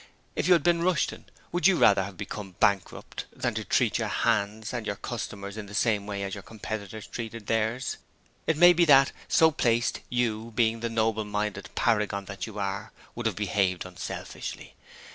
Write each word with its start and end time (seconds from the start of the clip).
If 0.35 0.47
you 0.47 0.53
had 0.53 0.63
been 0.63 0.81
Rushton, 0.81 1.25
would 1.51 1.67
you 1.67 1.77
rather 1.77 2.01
have 2.03 2.17
become 2.17 2.55
bankrupt 2.59 3.25
than 3.31 3.53
treat 3.53 3.99
your 3.99 4.07
'hands' 4.07 4.73
and 4.73 4.87
your 4.87 4.95
customers 4.95 5.57
in 5.57 5.67
the 5.67 5.75
same 5.75 6.07
way 6.07 6.23
as 6.23 6.33
your 6.33 6.41
competitors 6.41 7.05
treated 7.05 7.45
theirs? 7.45 7.97
It 8.47 8.57
may 8.57 8.73
be 8.73 8.85
that, 8.85 9.11
so 9.27 9.51
placed, 9.51 9.99
you 10.09 10.53
being 10.55 10.79
the 10.79 10.89
noble 10.89 11.23
minded 11.23 11.69
paragon 11.75 12.25
that 12.25 12.47
you 12.47 12.57
are 12.57 12.91
would 13.13 13.27
have 13.27 13.35
behaved 13.35 13.85
unselfishly. 13.85 14.73